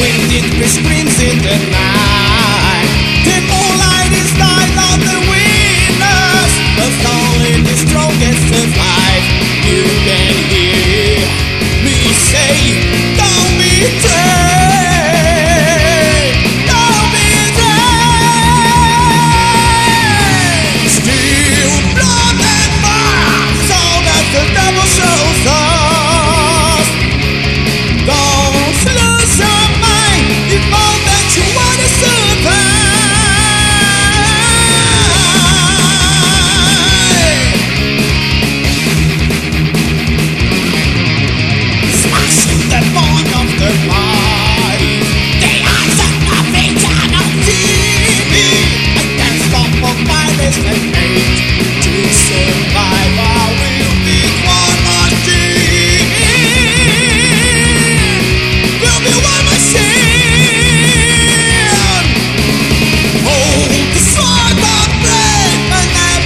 wind, 0.00 0.32
it 0.32 0.68
screams 0.68 1.18
in 1.20 1.38
the 1.38 1.70
night. 1.70 1.97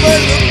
recuerdo 0.02 0.41